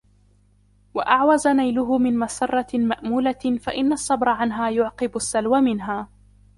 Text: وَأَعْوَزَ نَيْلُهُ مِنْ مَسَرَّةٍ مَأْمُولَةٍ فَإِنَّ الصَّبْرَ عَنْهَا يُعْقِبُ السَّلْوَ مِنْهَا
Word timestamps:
وَأَعْوَزَ 0.93 1.47
نَيْلُهُ 1.47 1.97
مِنْ 1.97 2.19
مَسَرَّةٍ 2.19 2.67
مَأْمُولَةٍ 2.73 3.57
فَإِنَّ 3.61 3.93
الصَّبْرَ 3.93 4.29
عَنْهَا 4.29 4.69
يُعْقِبُ 4.69 5.15
السَّلْوَ 5.15 5.61
مِنْهَا 5.61 6.07